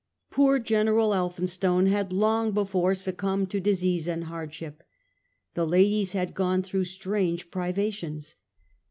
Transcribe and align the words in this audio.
Poor 0.31 0.57
General 0.57 1.13
Elphinstone 1.13 1.85
had 1.85 2.11
long 2.11 2.53
before 2.53 2.95
succumbed 2.95 3.51
to 3.51 3.59
disease 3.59 4.07
and 4.07 4.23
hardship. 4.23 4.81
The 5.53 5.67
ladies 5.67 6.13
had 6.13 6.33
gone 6.33 6.63
through 6.63 6.85
strange 6.85 7.51
privations. 7.51 8.33